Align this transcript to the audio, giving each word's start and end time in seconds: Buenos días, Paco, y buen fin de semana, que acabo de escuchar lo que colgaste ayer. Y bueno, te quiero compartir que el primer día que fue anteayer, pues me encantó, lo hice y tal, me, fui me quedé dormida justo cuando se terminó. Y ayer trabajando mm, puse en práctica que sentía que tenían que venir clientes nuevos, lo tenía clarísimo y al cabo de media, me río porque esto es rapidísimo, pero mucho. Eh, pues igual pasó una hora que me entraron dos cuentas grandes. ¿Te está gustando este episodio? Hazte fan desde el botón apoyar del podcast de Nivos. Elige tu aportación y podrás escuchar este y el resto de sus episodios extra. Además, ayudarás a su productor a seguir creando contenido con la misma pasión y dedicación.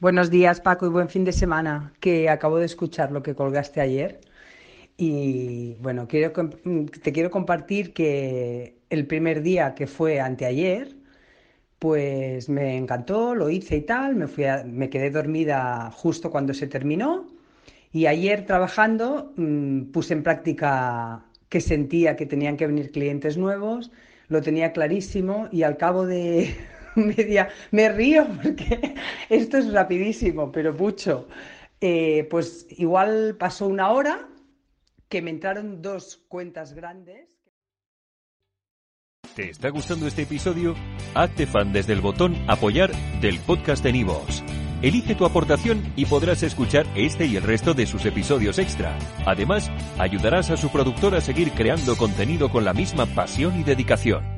Buenos 0.00 0.30
días, 0.30 0.62
Paco, 0.62 0.86
y 0.86 0.88
buen 0.88 1.10
fin 1.10 1.24
de 1.26 1.32
semana, 1.32 1.92
que 2.00 2.30
acabo 2.30 2.56
de 2.56 2.64
escuchar 2.64 3.12
lo 3.12 3.22
que 3.22 3.34
colgaste 3.34 3.82
ayer. 3.82 4.22
Y 4.96 5.74
bueno, 5.82 6.06
te 6.08 7.12
quiero 7.12 7.30
compartir 7.30 7.92
que 7.92 8.78
el 8.88 9.06
primer 9.06 9.42
día 9.42 9.74
que 9.74 9.86
fue 9.86 10.18
anteayer, 10.18 10.96
pues 11.78 12.48
me 12.48 12.78
encantó, 12.78 13.34
lo 13.34 13.50
hice 13.50 13.76
y 13.76 13.82
tal, 13.82 14.16
me, 14.16 14.26
fui 14.26 14.44
me 14.64 14.88
quedé 14.88 15.10
dormida 15.10 15.90
justo 15.92 16.30
cuando 16.30 16.54
se 16.54 16.66
terminó. 16.66 17.26
Y 17.92 18.06
ayer 18.06 18.46
trabajando 18.46 19.34
mm, 19.36 19.92
puse 19.92 20.14
en 20.14 20.22
práctica 20.22 21.26
que 21.50 21.60
sentía 21.60 22.16
que 22.16 22.24
tenían 22.24 22.56
que 22.56 22.66
venir 22.66 22.90
clientes 22.90 23.36
nuevos, 23.36 23.90
lo 24.28 24.40
tenía 24.40 24.72
clarísimo 24.72 25.48
y 25.52 25.62
al 25.64 25.76
cabo 25.76 26.06
de 26.06 26.54
media, 27.06 27.48
me 27.70 27.88
río 27.88 28.26
porque 28.42 28.94
esto 29.28 29.58
es 29.58 29.72
rapidísimo, 29.72 30.50
pero 30.52 30.72
mucho. 30.72 31.28
Eh, 31.80 32.26
pues 32.30 32.66
igual 32.70 33.36
pasó 33.38 33.66
una 33.66 33.90
hora 33.90 34.28
que 35.08 35.22
me 35.22 35.30
entraron 35.30 35.82
dos 35.82 36.18
cuentas 36.28 36.72
grandes. 36.74 37.40
¿Te 39.34 39.50
está 39.50 39.70
gustando 39.70 40.06
este 40.06 40.22
episodio? 40.22 40.74
Hazte 41.14 41.46
fan 41.46 41.72
desde 41.72 41.92
el 41.92 42.00
botón 42.00 42.36
apoyar 42.48 42.90
del 43.20 43.38
podcast 43.40 43.82
de 43.82 43.92
Nivos. 43.92 44.42
Elige 44.82 45.14
tu 45.14 45.26
aportación 45.26 45.92
y 45.94 46.06
podrás 46.06 46.42
escuchar 46.42 46.86
este 46.94 47.26
y 47.26 47.36
el 47.36 47.42
resto 47.42 47.74
de 47.74 47.86
sus 47.86 48.06
episodios 48.06 48.58
extra. 48.58 48.98
Además, 49.26 49.70
ayudarás 49.98 50.50
a 50.50 50.56
su 50.56 50.70
productor 50.70 51.14
a 51.14 51.20
seguir 51.20 51.52
creando 51.52 51.96
contenido 51.96 52.50
con 52.50 52.64
la 52.64 52.72
misma 52.72 53.06
pasión 53.06 53.60
y 53.60 53.62
dedicación. 53.62 54.29